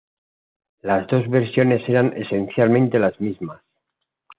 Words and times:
Las 0.81 1.05
dos 1.09 1.29
versiones 1.29 1.87
eran 1.87 2.11
esencialmente 2.17 2.97
las 2.97 3.21
mismas. 3.21 3.61